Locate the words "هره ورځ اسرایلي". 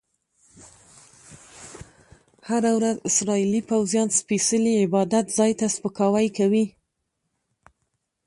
2.49-3.61